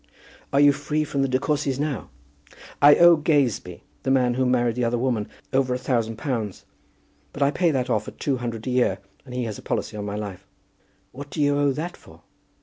[0.51, 2.09] "Are you free from the De Courcys now?"
[2.81, 6.65] "I owe Gazebee, the man who married the other woman, over a thousand pounds.
[7.33, 9.95] But I pay that off at two hundred a year, and he has a policy
[9.95, 10.47] on my life."
[11.11, 12.23] "What do you owe that for?"